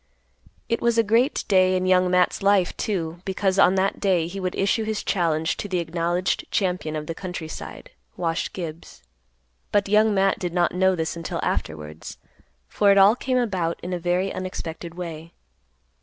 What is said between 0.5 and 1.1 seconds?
It was a